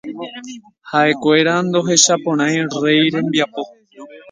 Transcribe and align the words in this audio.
Ha'ekuéra 0.89 1.53
ndohechaporãi 1.67 2.57
rey 2.83 3.01
rembiapo. 3.13 3.63